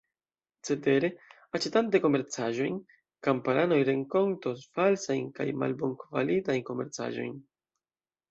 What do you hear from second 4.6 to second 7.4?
falsajn kaj malbonkvalitajn komercaĵojn.